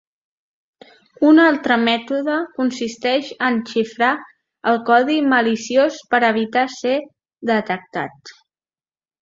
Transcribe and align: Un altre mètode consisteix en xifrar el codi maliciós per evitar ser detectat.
Un 1.31 1.41
altre 1.41 1.75
mètode 1.81 2.37
consisteix 2.55 3.29
en 3.49 3.61
xifrar 3.73 4.09
el 4.73 4.81
codi 4.89 5.19
maliciós 5.37 6.01
per 6.15 6.25
evitar 6.33 6.67
ser 6.81 6.99
detectat. 7.53 8.35